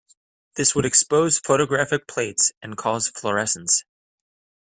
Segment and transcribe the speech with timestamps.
[0.55, 3.83] This would expose photographic plates and cause fluorescence.